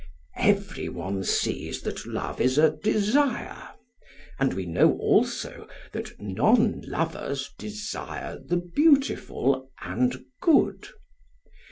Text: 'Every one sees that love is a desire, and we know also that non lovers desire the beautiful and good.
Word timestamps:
'Every 0.37 0.89
one 0.89 1.23
sees 1.23 1.83
that 1.83 2.07
love 2.07 2.41
is 2.41 2.57
a 2.57 2.71
desire, 2.71 3.69
and 4.39 4.51
we 4.55 4.65
know 4.65 4.93
also 4.97 5.67
that 5.91 6.19
non 6.19 6.81
lovers 6.87 7.51
desire 7.59 8.39
the 8.43 8.57
beautiful 8.57 9.69
and 9.83 10.23
good. 10.41 10.87